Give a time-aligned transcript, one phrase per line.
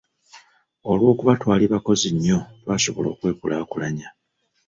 [0.89, 4.07] "Olw'okuba twali bakozi nnyo, twasobola okwekulaakulanya."